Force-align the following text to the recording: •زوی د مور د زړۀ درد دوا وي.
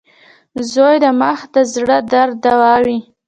•زوی 0.71 0.95
د 1.03 1.05
مور 1.19 1.39
د 1.53 1.55
زړۀ 1.73 1.97
درد 2.11 2.35
دوا 2.43 2.73
وي. 2.85 2.99